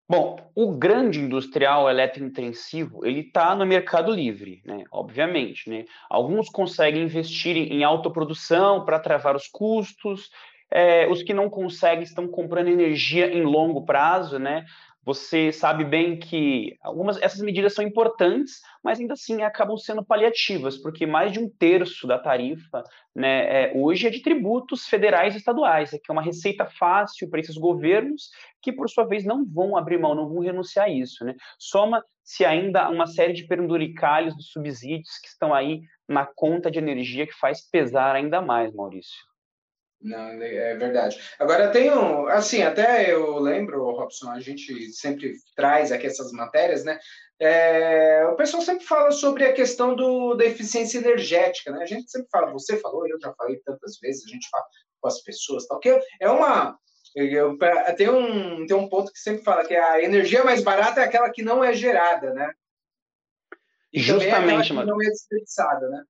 Bom, 0.10 0.52
o 0.56 0.76
grande 0.76 1.20
industrial 1.20 1.88
eletrointensivo, 1.88 3.06
ele 3.06 3.20
está 3.20 3.54
no 3.54 3.64
mercado 3.64 4.12
livre, 4.12 4.64
né? 4.66 4.84
Obviamente, 4.92 5.70
né? 5.70 5.86
Alguns 6.10 6.50
conseguem 6.50 7.04
investir 7.04 7.56
em 7.56 7.84
autoprodução 7.84 8.84
para 8.84 9.00
travar 9.00 9.36
os 9.36 9.48
custos, 9.48 10.32
é, 10.72 11.08
os 11.08 11.22
que 11.22 11.36
não 11.36 11.52
conseguem 11.52 12.04
estão 12.04 12.28
comprando 12.28 12.70
energia 12.70 13.32
em 13.32 13.44
longo 13.44 13.86
prazo, 13.86 14.40
né? 14.40 14.66
Você 15.06 15.52
sabe 15.52 15.84
bem 15.84 16.18
que 16.18 16.78
algumas 16.82 17.22
essas 17.22 17.42
medidas 17.42 17.74
são 17.74 17.84
importantes, 17.84 18.62
mas 18.82 19.00
ainda 19.00 19.14
assim 19.14 19.42
acabam 19.42 19.78
sendo 19.78 20.04
paliativas, 20.04 20.78
porque 20.78 21.06
mais 21.06 21.34
de 21.34 21.40
um 21.40 21.50
terço 21.50 22.08
da 22.08 22.18
tarifa 22.18 22.84
né, 23.14 23.66
é, 23.66 23.74
hoje 23.76 24.08
é 24.08 24.10
de 24.10 24.22
tributos 24.22 24.86
federais 24.86 25.34
e 25.34 25.38
estaduais, 25.38 25.92
que 25.92 26.00
é 26.10 26.12
uma 26.14 26.22
receita 26.22 26.66
fácil 26.66 27.30
para 27.30 27.42
esses 27.42 27.58
governos 27.58 28.30
que, 28.62 28.72
por 28.72 28.90
sua 28.90 29.04
vez, 29.04 29.26
não 29.26 29.46
vão 29.46 29.76
abrir 29.76 30.00
mão, 30.00 30.16
não 30.16 30.30
vão 30.30 30.40
renunciar 30.40 30.86
a 30.86 30.90
isso. 30.90 31.26
Né? 31.26 31.36
Soma-se 31.60 32.46
ainda 32.46 32.90
uma 32.90 33.06
série 33.06 33.34
de 33.34 33.46
penduricalhos 33.46 34.36
dos 34.36 34.52
subsídios 34.52 35.20
que 35.22 35.28
estão 35.28 35.54
aí 35.54 35.82
na 36.08 36.26
conta 36.26 36.72
de 36.72 36.80
energia 36.80 37.28
que 37.28 37.34
faz 37.34 37.62
pesar 37.70 38.16
ainda 38.16 38.42
mais, 38.42 38.74
Maurício. 38.74 39.33
Não, 40.04 40.28
é 40.44 40.76
verdade. 40.76 41.18
Agora 41.40 41.72
tem 41.72 41.90
um, 41.90 42.28
assim, 42.28 42.62
até 42.62 43.12
eu 43.12 43.40
lembro, 43.40 43.92
Robson, 43.92 44.30
a 44.30 44.40
gente 44.40 44.92
sempre 44.92 45.34
traz 45.56 45.92
aqui 45.92 46.08
essas 46.08 46.32
matérias, 46.34 46.84
né? 46.84 47.00
É, 47.40 48.26
o 48.28 48.36
pessoal 48.36 48.62
sempre 48.62 48.86
fala 48.86 49.12
sobre 49.12 49.46
a 49.46 49.54
questão 49.54 49.96
do, 49.96 50.36
da 50.36 50.46
eficiência 50.46 50.98
energética, 50.98 51.72
né? 51.72 51.82
A 51.82 51.86
gente 51.86 52.12
sempre 52.12 52.28
fala, 52.30 52.52
você 52.52 52.78
falou, 52.78 53.08
eu 53.08 53.20
já 53.20 53.34
falei 53.34 53.62
tantas 53.66 53.98
vezes, 54.00 54.26
a 54.26 54.30
gente 54.30 54.50
fala 54.50 54.66
com 55.00 55.08
as 55.08 55.22
pessoas, 55.22 55.66
tal, 55.66 55.80
que 55.80 55.98
é 56.20 56.30
uma 56.30 56.78
eu, 57.16 57.58
tem, 57.96 58.10
um, 58.10 58.66
tem 58.66 58.76
um 58.76 58.90
ponto 58.90 59.12
que 59.12 59.20
sempre 59.20 59.44
fala 59.44 59.66
que 59.66 59.76
a 59.76 60.02
energia 60.02 60.44
mais 60.44 60.64
barata 60.64 61.00
é 61.00 61.04
aquela 61.04 61.30
que 61.30 61.44
não 61.44 61.64
é 61.64 61.72
gerada, 61.72 62.34
né? 62.34 62.52
E 63.92 64.00
Justamente, 64.00 64.74
é 64.74 64.76
que 64.76 64.86
não 64.86 65.00
é 65.00 65.06
desperdiçada, 65.06 65.88
né? 65.90 66.04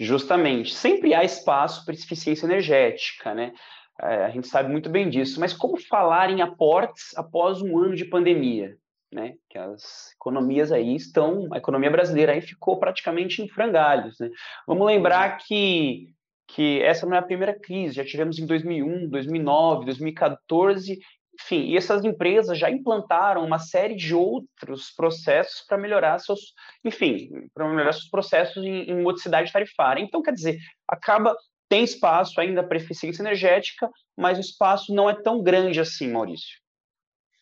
Justamente. 0.00 0.74
Sempre 0.74 1.12
há 1.14 1.22
espaço 1.22 1.84
para 1.84 1.92
eficiência 1.92 2.46
energética, 2.46 3.34
né? 3.34 3.52
É, 4.00 4.24
a 4.24 4.30
gente 4.30 4.48
sabe 4.48 4.72
muito 4.72 4.88
bem 4.88 5.10
disso. 5.10 5.38
Mas 5.38 5.52
como 5.52 5.78
falar 5.78 6.30
em 6.30 6.40
aportes 6.40 7.14
após 7.16 7.60
um 7.60 7.78
ano 7.78 7.94
de 7.94 8.06
pandemia? 8.06 8.78
Né? 9.12 9.34
Que 9.50 9.58
as 9.58 10.12
economias 10.14 10.72
aí 10.72 10.94
estão, 10.94 11.48
a 11.52 11.58
economia 11.58 11.90
brasileira 11.90 12.32
aí 12.32 12.40
ficou 12.40 12.78
praticamente 12.78 13.42
em 13.42 13.48
frangalhos, 13.48 14.18
né? 14.18 14.30
Vamos 14.66 14.86
lembrar 14.86 15.36
que 15.36 16.08
que 16.52 16.82
essa 16.82 17.06
não 17.06 17.14
é 17.14 17.18
a 17.18 17.22
primeira 17.22 17.56
crise, 17.56 17.94
já 17.94 18.04
tivemos 18.04 18.36
em 18.40 18.44
2001, 18.44 19.08
2009, 19.08 19.84
2014 19.84 20.98
enfim, 21.42 21.70
e 21.70 21.76
essas 21.76 22.04
empresas 22.04 22.58
já 22.58 22.70
implantaram 22.70 23.44
uma 23.44 23.58
série 23.58 23.94
de 23.94 24.14
outros 24.14 24.90
processos 24.90 25.64
para 25.66 25.78
melhorar 25.78 26.18
seus, 26.18 26.54
enfim, 26.84 27.28
para 27.54 27.68
melhorar 27.68 27.92
seus 27.92 28.08
processos 28.08 28.64
em, 28.64 28.90
em 28.90 29.02
modicidade 29.02 29.52
tarifária. 29.52 30.02
Então, 30.02 30.22
quer 30.22 30.32
dizer, 30.32 30.58
acaba 30.86 31.34
tem 31.68 31.84
espaço 31.84 32.40
ainda 32.40 32.64
para 32.64 32.78
eficiência 32.78 33.22
energética, 33.22 33.88
mas 34.16 34.36
o 34.36 34.40
espaço 34.40 34.92
não 34.92 35.08
é 35.08 35.22
tão 35.22 35.40
grande 35.40 35.80
assim, 35.80 36.10
Maurício. 36.10 36.58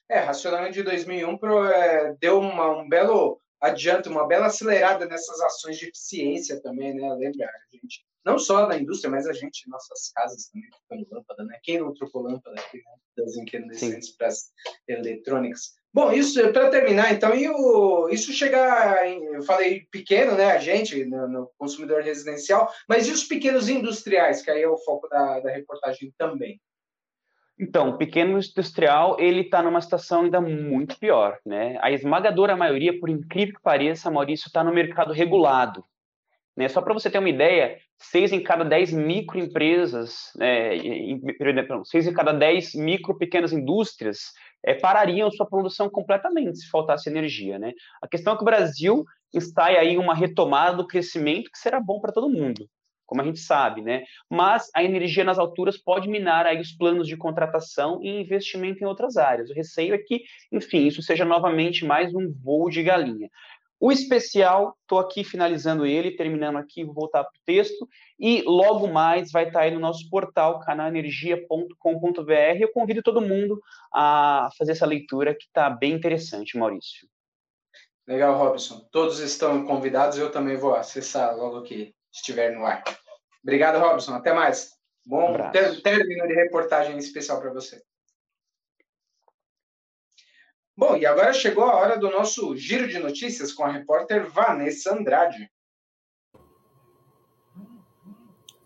É, 0.07 0.21
racionamento 0.21 0.75
de 0.75 0.83
2001 0.83 1.38
pro, 1.38 1.64
é, 1.64 2.14
deu 2.21 2.38
uma, 2.38 2.78
um 2.78 2.88
belo 2.88 3.40
adianto, 3.61 4.11
uma 4.11 4.26
bela 4.26 4.47
acelerada 4.47 5.07
nessas 5.07 5.40
ações 5.40 5.78
de 5.78 5.87
eficiência 5.88 6.61
também, 6.62 6.95
né? 6.95 7.09
Lembra, 7.14 7.49
gente? 7.73 8.05
Não 8.28 8.38
só 8.38 8.66
da 8.66 8.78
indústria, 8.78 9.11
mas 9.11 9.26
a 9.26 9.32
gente, 9.32 9.68
nossas 9.68 10.12
casas 10.14 10.49
também 10.49 10.68
trocando 10.70 11.06
lâmpada, 11.11 11.44
né? 11.44 11.58
Quem 11.62 11.78
não 11.78 11.94
trocou 11.94 12.23
lâmpada 12.23 12.61
aqui, 12.61 12.76
né? 12.76 12.92
das 13.16 13.37
incandescentes 13.37 14.11
para 14.11 14.28
as 14.28 14.52
eletrônicas? 14.87 15.78
Bom, 15.92 16.12
isso 16.12 16.40
para 16.52 16.68
terminar, 16.68 17.12
então, 17.12 17.35
e 17.35 17.49
o, 17.49 18.08
isso 18.11 18.32
chegar, 18.32 19.08
eu 19.11 19.42
falei 19.42 19.87
pequeno, 19.90 20.37
né, 20.37 20.52
a 20.52 20.58
gente, 20.58 21.04
no, 21.06 21.26
no, 21.26 21.50
consumidor 21.56 22.02
residencial, 22.02 22.70
mas 22.87 23.08
e 23.08 23.11
os 23.11 23.25
pequenos 23.25 23.70
industriais, 23.70 24.42
que 24.42 24.50
aí 24.50 24.62
é 24.62 24.68
o 24.68 24.76
foco 24.76 25.08
da, 25.08 25.40
da 25.40 25.50
reportagem 25.50 26.12
também? 26.18 26.61
Então, 27.58 27.88
o 27.88 27.99
pequeno 27.99 28.38
industrial, 28.38 29.16
ele 29.18 29.40
está 29.40 29.62
numa 29.62 29.80
situação 29.80 30.23
ainda 30.23 30.40
muito 30.40 30.97
pior, 30.99 31.38
né? 31.44 31.76
A 31.80 31.90
esmagadora 31.90 32.54
maioria, 32.54 33.00
por 33.00 33.08
incrível 33.08 33.56
que 33.56 33.62
pareça, 33.62 34.11
Maurício, 34.11 34.47
está 34.47 34.62
no 34.62 34.73
mercado 34.73 35.12
regulado. 35.12 35.85
Né? 36.59 36.69
Só 36.69 36.83
para 36.83 36.93
você 36.93 37.09
ter 37.09 37.21
uma 37.21 37.29
ideia, 37.29 37.79
seis 37.97 38.33
em 38.33 38.43
cada 38.43 38.65
dez 38.65 38.93
microempresas, 38.93 40.33
é, 40.41 40.77
seis 41.85 42.05
em 42.09 42.12
cada 42.12 42.33
dez 42.33 42.75
micro 42.75 43.17
pequenas 43.17 43.53
indústrias 43.53 44.33
é, 44.65 44.75
parariam 44.75 45.31
sua 45.31 45.47
produção 45.47 45.88
completamente 45.88 46.59
se 46.59 46.69
faltasse 46.69 47.09
energia, 47.09 47.61
né? 47.61 47.75
A 48.03 48.09
questão 48.09 48.33
é 48.33 48.37
que 48.37 48.43
o 48.43 48.45
Brasil 48.45 49.05
está 49.33 49.67
aí 49.67 49.97
uma 49.97 50.17
retomada 50.17 50.77
do 50.79 50.87
crescimento 50.88 51.49
que 51.49 51.59
será 51.59 51.79
bom 51.79 52.00
para 52.00 52.11
todo 52.11 52.29
mundo 52.29 52.69
como 53.09 53.23
a 53.23 53.25
gente 53.25 53.41
sabe, 53.41 53.81
né? 53.81 54.05
Mas 54.29 54.71
a 54.75 54.85
energia 54.85 55.25
nas 55.25 55.38
alturas 55.38 55.79
pode 55.79 56.07
minar 56.07 56.45
aí 56.45 56.61
os 56.61 56.73
planos 56.73 57.09
de 57.09 57.17
contratação 57.17 58.00
e 58.03 58.21
investimento 58.21 58.85
em 58.85 58.87
outras 58.87 59.17
áreas. 59.17 59.49
O 59.49 59.55
receio 59.55 59.95
é 59.95 59.99
que, 59.99 60.25
enfim, 60.53 60.87
isso 60.87 61.00
seja 61.00 61.25
novamente 61.25 61.87
mais 61.87 62.15
um 62.15 62.31
voo 62.31 62.69
de 62.69 62.83
galinha. 62.83 63.31
O 63.80 63.92
especial, 63.92 64.76
estou 64.82 64.99
aqui 64.99 65.23
finalizando 65.23 65.87
ele, 65.87 66.16
terminando 66.16 66.56
aqui, 66.56 66.85
vou 66.85 66.94
voltar 66.94 67.23
para 67.23 67.38
o 67.38 67.44
texto, 67.44 67.88
e 68.18 68.42
logo 68.42 68.88
mais 68.88 69.30
vai 69.30 69.47
estar 69.47 69.61
tá 69.61 69.64
aí 69.64 69.70
no 69.70 69.78
nosso 69.78 70.08
portal, 70.11 70.58
canalenergia.com.br. 70.61 72.56
Eu 72.58 72.73
convido 72.73 73.02
todo 73.02 73.20
mundo 73.20 73.61
a 73.94 74.49
fazer 74.58 74.73
essa 74.73 74.87
leitura 74.87 75.35
que 75.35 75.44
está 75.44 75.70
bem 75.70 75.92
interessante, 75.92 76.58
Maurício. 76.58 77.08
Legal, 78.06 78.37
Robson. 78.37 78.88
Todos 78.90 79.20
estão 79.20 79.64
convidados, 79.64 80.18
eu 80.18 80.32
também 80.32 80.56
vou 80.56 80.75
acessar 80.75 81.37
logo 81.37 81.62
que 81.62 81.94
estiver 82.12 82.56
no 82.56 82.66
ar. 82.66 82.82
Obrigado, 83.42 83.78
Robson. 83.78 84.14
Até 84.14 84.32
mais. 84.32 84.76
Bom 85.06 85.32
um 85.32 85.80
término 85.80 86.26
de 86.26 86.35
reportagem 86.35 86.99
especial 86.99 87.40
para 87.40 87.52
você. 87.52 87.80
Bom, 90.78 90.97
e 90.97 91.04
agora 91.04 91.32
chegou 91.32 91.64
a 91.64 91.75
hora 91.75 91.99
do 91.99 92.08
nosso 92.08 92.56
giro 92.56 92.87
de 92.87 93.00
notícias 93.00 93.52
com 93.52 93.64
a 93.64 93.73
repórter 93.73 94.30
Vanessa 94.30 94.94
Andrade. 94.94 95.50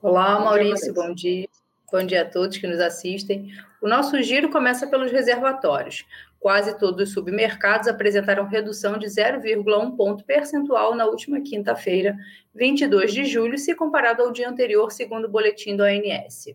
Olá, 0.03 0.39
Maurício, 0.39 0.93
bom 0.93 1.15
dia. 1.15 1.49
Bom 1.91 2.05
dia 2.05 2.21
a 2.21 2.25
todos 2.29 2.59
que 2.59 2.67
nos 2.67 2.81
assistem. 2.81 3.51
O 3.81 3.89
nosso 3.89 4.23
giro 4.23 4.51
começa 4.51 4.87
pelos 4.87 5.11
reservatórios. 5.11 6.05
Quase 6.39 6.79
todos 6.79 7.09
os 7.09 7.15
submercados 7.15 7.89
apresentaram 7.89 8.47
redução 8.47 8.99
de 8.99 9.07
0,1 9.07 9.97
ponto 9.97 10.23
percentual 10.23 10.95
na 10.95 11.07
última 11.07 11.41
quinta-feira, 11.41 12.15
22 12.55 13.11
de 13.11 13.25
julho, 13.25 13.57
se 13.57 13.75
comparado 13.75 14.21
ao 14.21 14.31
dia 14.31 14.51
anterior, 14.51 14.93
segundo 14.93 15.25
o 15.25 15.31
boletim 15.31 15.75
do 15.75 15.83
ANS. 15.83 16.49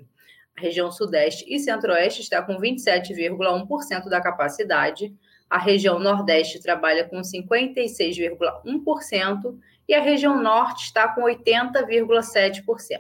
A 0.55 0.61
região 0.61 0.91
Sudeste 0.91 1.51
e 1.51 1.57
Centro-Oeste 1.57 2.21
está 2.21 2.43
com 2.43 2.59
27,1% 2.59 4.07
da 4.07 4.21
capacidade, 4.21 5.11
a 5.49 5.57
região 5.57 5.97
Nordeste 5.99 6.61
trabalha 6.61 7.05
com 7.05 7.21
56,1% 7.21 9.57
e 9.87 9.93
a 9.93 10.01
região 10.01 10.41
Norte 10.41 10.83
está 10.85 11.07
com 11.07 11.21
80,7%. 11.21 12.99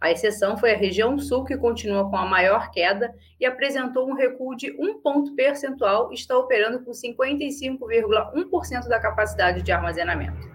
A 0.00 0.12
exceção 0.12 0.56
foi 0.56 0.72
a 0.72 0.76
região 0.76 1.18
sul, 1.18 1.44
que 1.44 1.56
continua 1.56 2.08
com 2.08 2.16
a 2.16 2.24
maior 2.24 2.70
queda 2.70 3.12
e 3.40 3.46
apresentou 3.46 4.08
um 4.08 4.14
recuo 4.14 4.54
de 4.54 4.70
um 4.78 5.00
ponto 5.00 5.34
percentual 5.34 6.12
está 6.12 6.38
operando 6.38 6.84
com 6.84 6.92
55,1% 6.92 8.86
da 8.86 9.00
capacidade 9.00 9.60
de 9.62 9.72
armazenamento. 9.72 10.46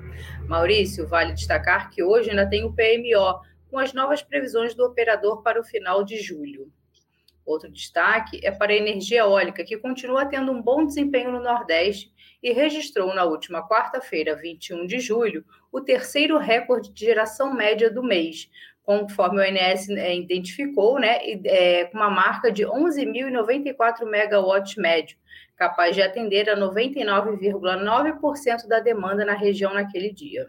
Maurício, 0.48 1.06
vale 1.08 1.34
destacar 1.34 1.90
que 1.90 2.02
hoje 2.02 2.30
ainda 2.30 2.48
tem 2.48 2.64
o 2.64 2.72
PMO, 2.72 3.42
com 3.70 3.78
as 3.80 3.92
novas 3.92 4.22
previsões 4.22 4.74
do 4.76 4.86
operador 4.86 5.42
para 5.42 5.60
o 5.60 5.64
final 5.64 6.06
de 6.06 6.22
julho. 6.22 6.72
Outro 7.46 7.70
destaque 7.70 8.40
é 8.44 8.52
para 8.52 8.72
a 8.72 8.76
energia 8.76 9.20
eólica, 9.20 9.64
que 9.64 9.78
continua 9.78 10.26
tendo 10.26 10.52
um 10.52 10.62
bom 10.62 10.86
desempenho 10.86 11.32
no 11.32 11.42
Nordeste 11.42 12.12
e 12.42 12.54
registrou 12.54 13.14
na 13.14 13.24
última 13.24 13.68
quarta-feira, 13.68 14.36
21 14.36 14.86
de 14.86 15.00
julho, 15.00 15.46
o 15.72 15.82
terceiro 15.82 16.38
recorde 16.38 16.92
de 16.92 17.06
geração 17.06 17.54
média 17.54 17.90
do 17.90 18.04
mês, 18.04 18.50
conforme 18.84 19.40
o 19.40 19.42
ONS 19.42 19.90
é, 19.90 20.16
identificou, 20.16 21.00
né, 21.00 21.20
é, 21.46 21.86
com 21.86 21.98
uma 21.98 22.10
marca 22.10 22.52
de 22.52 22.64
11.094 22.64 24.06
megawatts 24.06 24.76
médio, 24.76 25.18
capaz 25.56 25.96
de 25.96 26.02
atender 26.02 26.50
a 26.50 26.58
99,9% 26.58 28.68
da 28.68 28.80
demanda 28.80 29.24
na 29.24 29.34
região 29.34 29.74
naquele 29.74 30.12
dia. 30.12 30.46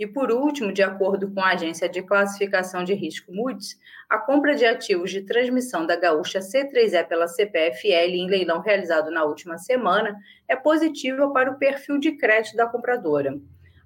E 0.00 0.06
por 0.06 0.32
último, 0.32 0.72
de 0.72 0.82
acordo 0.82 1.30
com 1.30 1.42
a 1.42 1.50
agência 1.50 1.86
de 1.86 2.02
classificação 2.02 2.82
de 2.82 2.94
risco 2.94 3.30
Moody's, 3.30 3.78
a 4.08 4.16
compra 4.16 4.54
de 4.54 4.64
ativos 4.64 5.10
de 5.10 5.20
transmissão 5.20 5.84
da 5.84 5.94
gaúcha 5.94 6.38
C3E 6.38 7.06
pela 7.06 7.28
CPFL 7.28 8.14
em 8.14 8.26
leilão 8.26 8.62
realizado 8.62 9.10
na 9.10 9.24
última 9.24 9.58
semana 9.58 10.18
é 10.48 10.56
positiva 10.56 11.30
para 11.34 11.50
o 11.50 11.58
perfil 11.58 11.98
de 11.98 12.12
crédito 12.12 12.56
da 12.56 12.66
compradora. 12.66 13.38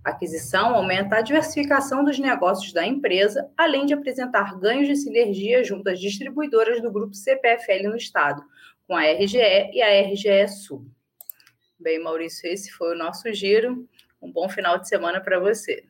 A 0.05 0.11
aquisição 0.11 0.77
aumenta 0.77 1.16
a 1.16 1.20
diversificação 1.20 2.05
dos 2.05 2.16
negócios 2.20 2.72
da 2.72 2.87
empresa, 2.87 3.50
além 3.57 3.85
de 3.85 3.92
apresentar 3.92 4.57
ganhos 4.61 4.87
de 4.87 4.94
sinergia 4.94 5.64
junto 5.64 5.90
às 5.90 5.98
distribuidoras 5.98 6.81
do 6.81 6.92
grupo 6.92 7.12
CPFL 7.12 7.88
no 7.88 7.96
estado, 7.96 8.40
com 8.87 8.94
a 8.94 9.03
RGE 9.03 9.38
e 9.72 9.83
a 9.83 10.00
RGE 10.00 10.46
Sul. 10.46 10.87
Bem, 11.77 12.00
Maurício, 12.00 12.48
esse 12.48 12.70
foi 12.70 12.94
o 12.94 12.98
nosso 12.98 13.33
giro. 13.35 13.88
Um 14.22 14.31
bom 14.31 14.48
final 14.48 14.79
de 14.79 14.88
semana 14.88 15.20
para 15.20 15.40
você. 15.40 15.83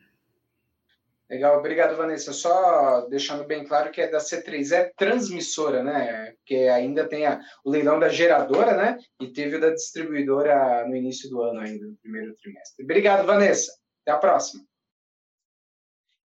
Legal, 1.29 1.57
obrigado, 1.57 1.95
Vanessa. 1.95 2.31
Só 2.31 3.01
deixando 3.07 3.45
bem 3.45 3.65
claro 3.65 3.91
que 3.91 3.99
é 3.99 4.07
da 4.07 4.19
C3, 4.19 4.71
é 4.71 4.91
transmissora, 4.95 5.83
né? 5.83 6.33
Porque 6.37 6.55
ainda 6.67 7.07
tem 7.07 7.25
a, 7.25 7.41
o 7.63 7.71
leilão 7.71 7.99
da 7.99 8.09
geradora, 8.09 8.77
né? 8.77 8.99
E 9.19 9.33
teve 9.33 9.55
o 9.55 9.59
da 9.59 9.71
distribuidora 9.71 10.87
no 10.87 10.95
início 10.95 11.27
do 11.29 11.41
ano 11.41 11.61
ainda, 11.61 11.85
no 11.87 11.95
primeiro 11.97 12.35
trimestre. 12.35 12.83
Obrigado, 12.83 13.25
Vanessa. 13.25 13.71
Até 14.03 14.15
a 14.15 14.19
próxima. 14.19 14.63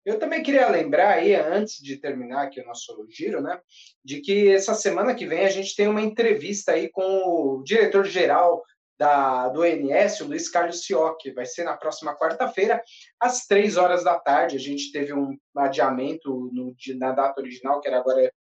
Eu 0.06 0.18
também 0.18 0.42
queria 0.42 0.68
lembrar 0.70 1.16
aí, 1.16 1.36
antes 1.36 1.82
de 1.84 1.98
terminar 1.98 2.44
aqui 2.44 2.60
o 2.60 2.66
nosso 2.66 3.06
giro, 3.10 3.42
né, 3.42 3.60
de 4.04 4.22
que 4.22 4.50
essa 4.50 4.74
semana 4.74 5.14
que 5.14 5.26
vem 5.26 5.46
a 5.46 5.50
gente 5.50 5.76
tem 5.76 5.88
uma 5.88 6.02
entrevista 6.02 6.72
aí 6.72 6.90
com 6.90 7.04
o 7.04 7.64
diretor-geral 7.64 8.64
da, 9.00 9.48
do 9.48 9.62
ONS, 9.62 10.20
o 10.22 10.28
Luiz 10.28 10.50
Carlos 10.50 10.84
Sioc. 10.84 11.18
Vai 11.34 11.46
ser 11.46 11.64
na 11.64 11.78
próxima 11.78 12.16
quarta-feira, 12.16 12.84
às 13.20 13.48
três 13.48 13.78
horas 13.78 14.04
da 14.04 14.20
tarde. 14.20 14.58
A 14.58 14.60
gente 14.60 14.92
teve 14.92 15.14
um 15.14 15.38
adiamento 15.56 16.50
no, 16.52 16.76
na 16.98 17.14
data 17.14 17.40
original, 17.40 17.80
que 17.80 17.88
era 17.88 18.00
agora 18.00 18.32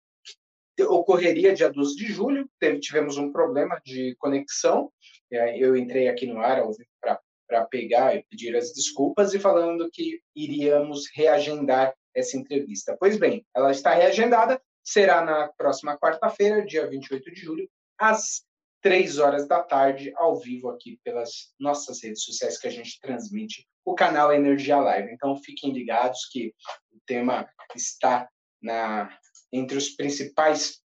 ocorreria 0.81 1.53
dia 1.53 1.71
12 1.71 1.95
de 1.95 2.07
julho. 2.07 2.49
Teve, 2.59 2.79
tivemos 2.79 3.17
um 3.17 3.31
problema 3.31 3.81
de 3.85 4.15
conexão. 4.19 4.91
Eu 5.31 5.75
entrei 5.75 6.07
aqui 6.07 6.25
no 6.27 6.39
ar 6.39 6.61
para 7.01 7.19
para 7.49 7.65
pegar 7.65 8.15
e 8.15 8.23
pedir 8.29 8.55
as 8.55 8.71
desculpas 8.71 9.33
e 9.33 9.39
falando 9.39 9.89
que 9.91 10.21
iríamos 10.35 11.09
reagendar 11.15 11.95
essa 12.15 12.37
entrevista. 12.37 12.95
Pois 12.99 13.17
bem, 13.17 13.43
ela 13.55 13.71
está 13.71 13.91
reagendada, 13.95 14.61
será 14.83 15.25
na 15.25 15.47
próxima 15.57 15.97
quarta-feira, 15.97 16.63
dia 16.63 16.87
28 16.87 17.31
de 17.31 17.41
julho, 17.41 17.69
às 17.97 18.43
três 18.81 19.17
horas 19.17 19.47
da 19.47 19.61
tarde, 19.63 20.11
ao 20.15 20.37
vivo 20.37 20.69
aqui 20.69 20.99
pelas 21.03 21.53
nossas 21.59 22.01
redes 22.03 22.23
sociais 22.23 22.57
que 22.57 22.67
a 22.67 22.71
gente 22.71 22.99
transmite, 23.01 23.67
o 23.85 23.93
canal 23.93 24.31
Energia 24.31 24.77
Live. 24.77 25.11
Então 25.11 25.35
fiquem 25.35 25.71
ligados 25.71 26.27
que 26.31 26.53
o 26.91 26.99
tema 27.05 27.49
está 27.75 28.29
na 28.61 29.09
entre 29.51 29.77
os 29.77 29.89
principais 29.89 30.79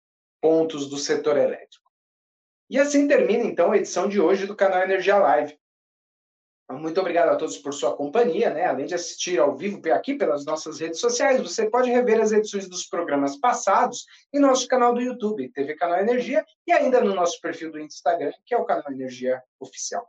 pontos 0.41 0.89
do 0.89 0.99
setor 0.99 1.37
elétrico. 1.37 1.91
E 2.69 2.79
assim 2.79 3.09
termina 3.09 3.45
então 3.45 3.73
a 3.73 3.77
edição 3.77 4.09
de 4.09 4.21
hoje 4.21 4.47
do 4.47 4.55
canal 4.55 4.83
Energia 4.83 5.17
Live. 5.17 5.59
Muito 6.73 7.01
obrigado 7.01 7.31
a 7.31 7.37
todos 7.37 7.59
por 7.59 7.75
sua 7.75 7.97
companhia, 7.97 8.51
né? 8.51 8.65
Além 8.65 8.87
de 8.87 8.95
assistir 8.95 9.39
ao 9.41 9.57
vivo 9.57 9.81
aqui 9.93 10.15
pelas 10.15 10.45
nossas 10.45 10.79
redes 10.79 11.01
sociais, 11.01 11.41
você 11.41 11.69
pode 11.69 11.91
rever 11.91 12.21
as 12.21 12.31
edições 12.31 12.69
dos 12.69 12.87
programas 12.87 13.37
passados 13.37 14.07
em 14.33 14.39
nosso 14.39 14.69
canal 14.69 14.95
do 14.95 15.01
YouTube, 15.01 15.51
TV 15.51 15.75
Canal 15.75 15.99
Energia, 15.99 16.45
e 16.67 16.73
ainda 16.73 17.01
no 17.01 17.15
nosso 17.15 17.41
perfil 17.41 17.73
do 17.73 17.81
Instagram, 17.81 18.33
que 18.47 18.55
é 18.55 18.59
o 18.59 18.65
Canal 18.65 18.93
Energia 18.93 19.43
Oficial. 19.59 20.09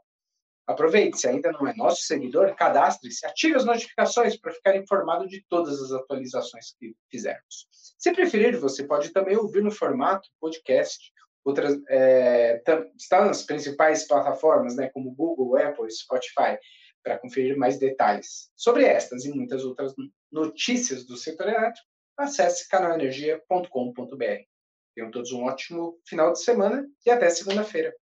Aproveite, 0.67 1.17
se 1.17 1.27
ainda 1.27 1.51
não 1.51 1.67
é 1.67 1.73
nosso 1.75 2.03
seguidor, 2.03 2.55
cadastre-se, 2.55 3.25
ative 3.25 3.55
as 3.55 3.65
notificações 3.65 4.37
para 4.37 4.51
ficar 4.51 4.75
informado 4.75 5.27
de 5.27 5.43
todas 5.49 5.81
as 5.81 5.91
atualizações 5.91 6.75
que 6.79 6.95
fizermos. 7.09 7.67
Se 7.97 8.11
preferir, 8.13 8.57
você 8.57 8.83
pode 8.83 9.09
também 9.09 9.35
ouvir 9.35 9.63
no 9.63 9.71
formato 9.71 10.29
podcast 10.39 11.11
outras 11.43 11.79
é, 11.89 12.61
está 12.97 13.25
nas 13.25 13.43
principais 13.43 14.07
plataformas, 14.07 14.75
né, 14.75 14.89
como 14.89 15.11
Google, 15.11 15.57
Apple, 15.57 15.89
Spotify, 15.91 16.57
para 17.03 17.17
conferir 17.17 17.57
mais 17.57 17.79
detalhes 17.79 18.51
sobre 18.55 18.85
estas 18.85 19.25
e 19.25 19.33
muitas 19.33 19.63
outras 19.63 19.93
notícias 20.31 21.05
do 21.05 21.17
setor 21.17 21.47
elétrico. 21.47 21.87
Acesse 22.17 22.69
canalenergia.com.br. 22.69 24.45
Tenham 24.93 25.09
todos 25.09 25.31
um 25.31 25.45
ótimo 25.45 25.99
final 26.05 26.33
de 26.33 26.43
semana 26.43 26.85
e 27.05 27.09
até 27.09 27.29
segunda-feira. 27.29 27.95